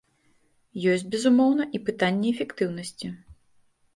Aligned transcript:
Ёсць, 0.93 1.03
безумоўна, 1.15 1.67
і 1.77 1.83
пытанні 1.89 2.27
эфектыўнасці. 2.37 3.07